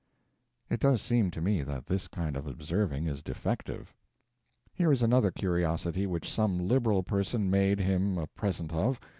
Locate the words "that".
1.61-1.85